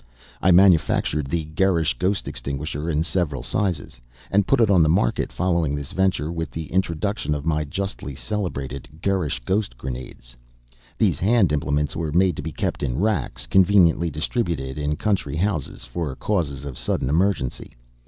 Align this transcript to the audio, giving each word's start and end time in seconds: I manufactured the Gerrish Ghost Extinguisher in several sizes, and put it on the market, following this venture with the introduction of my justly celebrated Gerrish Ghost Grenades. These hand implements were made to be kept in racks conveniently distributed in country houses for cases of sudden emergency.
I 0.41 0.49
manufactured 0.49 1.27
the 1.27 1.45
Gerrish 1.53 1.95
Ghost 1.99 2.27
Extinguisher 2.27 2.89
in 2.89 3.03
several 3.03 3.43
sizes, 3.43 4.01
and 4.31 4.47
put 4.47 4.59
it 4.59 4.71
on 4.71 4.81
the 4.81 4.89
market, 4.89 5.31
following 5.31 5.75
this 5.75 5.91
venture 5.91 6.31
with 6.31 6.49
the 6.49 6.65
introduction 6.71 7.35
of 7.35 7.45
my 7.45 7.65
justly 7.65 8.15
celebrated 8.15 8.87
Gerrish 8.99 9.41
Ghost 9.45 9.77
Grenades. 9.77 10.35
These 10.97 11.19
hand 11.19 11.51
implements 11.53 11.95
were 11.95 12.11
made 12.11 12.35
to 12.37 12.41
be 12.41 12.51
kept 12.51 12.81
in 12.81 12.97
racks 12.97 13.45
conveniently 13.45 14.09
distributed 14.09 14.79
in 14.79 14.95
country 14.95 15.35
houses 15.35 15.83
for 15.85 16.15
cases 16.15 16.65
of 16.65 16.79
sudden 16.79 17.07
emergency. 17.07 17.73